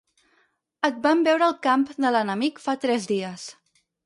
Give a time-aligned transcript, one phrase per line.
[0.89, 3.47] Et van veure al camp de l'enemic fa tres dies.